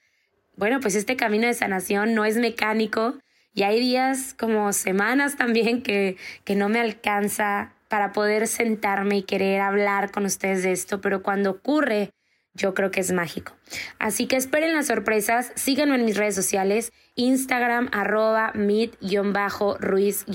Bueno, 0.55 0.79
pues 0.79 0.95
este 0.95 1.17
camino 1.17 1.45
de 1.45 1.53
sanación 1.55 2.13
no 2.13 2.23
es 2.23 2.37
mecánico 2.37 3.15
y 3.53 3.63
hay 3.63 3.81
días 3.81 4.33
como 4.33 4.71
semanas 4.71 5.35
también 5.35 5.81
que, 5.81 6.15
que 6.45 6.55
no 6.55 6.69
me 6.69 6.79
alcanza 6.79 7.73
para 7.89 8.13
poder 8.13 8.47
sentarme 8.47 9.17
y 9.17 9.23
querer 9.23 9.59
hablar 9.59 10.11
con 10.11 10.23
ustedes 10.23 10.63
de 10.63 10.71
esto, 10.71 11.01
pero 11.01 11.21
cuando 11.21 11.51
ocurre, 11.51 12.11
yo 12.53 12.73
creo 12.73 12.91
que 12.91 12.99
es 12.99 13.11
mágico. 13.11 13.53
Así 13.99 14.27
que 14.27 14.35
esperen 14.35 14.73
las 14.73 14.87
sorpresas, 14.87 15.51
síganme 15.55 15.95
en 15.95 16.05
mis 16.05 16.17
redes 16.17 16.35
sociales, 16.35 16.91
Instagram 17.15 17.89
arroba 17.91 18.51
meet-ruiz- 18.53 20.25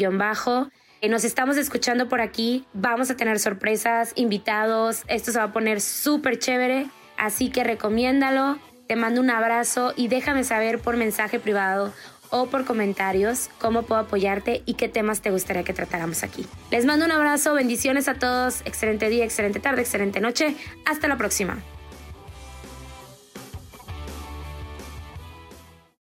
nos 1.09 1.25
estamos 1.25 1.57
escuchando 1.57 2.09
por 2.09 2.21
aquí, 2.21 2.65
vamos 2.73 3.11
a 3.11 3.17
tener 3.17 3.39
sorpresas, 3.39 4.13
invitados, 4.17 5.03
esto 5.07 5.31
se 5.31 5.39
va 5.39 5.45
a 5.45 5.53
poner 5.53 5.81
súper 5.81 6.39
chévere, 6.39 6.87
así 7.17 7.51
que 7.51 7.63
recomiéndalo, 7.63 8.59
te 8.89 8.97
mando 8.97 9.21
un 9.21 9.31
abrazo 9.31 9.93
y 9.97 10.09
déjame 10.09 10.43
saber 10.43 10.81
por 10.81 10.97
mensaje 10.97 11.39
privado 11.39 11.93
o 12.31 12.47
por 12.47 12.65
comentarios 12.65 13.49
cómo 13.59 13.83
puedo 13.83 14.01
apoyarte 14.01 14.63
y 14.67 14.75
qué 14.75 14.89
temas 14.89 15.23
te 15.23 15.31
gustaría 15.31 15.63
que 15.63 15.73
tratáramos 15.73 16.25
aquí. 16.25 16.47
Les 16.71 16.85
mando 16.85 17.05
un 17.07 17.13
abrazo, 17.13 17.55
bendiciones 17.55 18.09
a 18.09 18.15
todos, 18.15 18.63
excelente 18.65 19.09
día, 19.09 19.25
excelente 19.25 19.61
tarde, 19.61 19.83
excelente 19.83 20.21
noche, 20.21 20.57
hasta 20.85 21.07
la 21.07 21.17
próxima. 21.17 21.59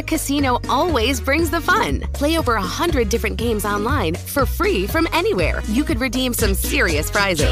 Chumba 0.00 0.16
Casino 0.16 0.60
always 0.70 1.20
brings 1.20 1.50
the 1.50 1.60
fun. 1.60 2.00
Play 2.14 2.38
over 2.38 2.54
a 2.54 2.62
hundred 2.62 3.10
different 3.10 3.36
games 3.36 3.64
online 3.66 4.14
for 4.14 4.46
free 4.46 4.86
from 4.86 5.06
anywhere. 5.12 5.62
You 5.66 5.84
could 5.84 6.00
redeem 6.00 6.32
some 6.32 6.54
serious 6.54 7.10
prizes. 7.10 7.50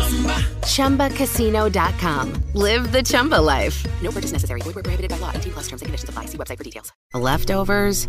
Chumba. 0.65 1.09
ChumbaCasino.com. 1.11 2.33
Live 2.55 2.91
the 2.91 3.03
Chumba 3.03 3.35
life. 3.41 3.85
No 4.03 4.11
purchase 4.11 4.33
necessary. 4.33 4.63
Void 4.63 4.77
were 4.77 4.83
prohibited 4.83 5.11
by 5.11 5.19
law. 5.19 5.33
T 5.33 5.51
plus 5.51 5.69
terms 5.69 5.83
and 5.83 5.89
conditions 5.89 6.09
apply. 6.09 6.25
See 6.27 6.39
website 6.39 6.57
for 6.57 6.65
details. 6.65 6.91
Leftovers 7.13 8.09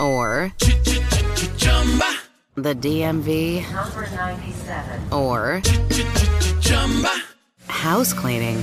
or 0.00 0.52
Chumba. 1.58 2.14
the 2.54 2.74
DMV 2.74 3.70
Number 3.72 4.08
97. 4.10 5.12
or 5.12 5.60
house 7.68 8.12
cleaning. 8.14 8.62